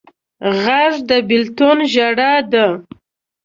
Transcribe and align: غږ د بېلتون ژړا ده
غږ 0.63 0.93
د 1.09 1.11
بېلتون 1.27 1.77
ژړا 1.93 2.33
ده 2.51 2.65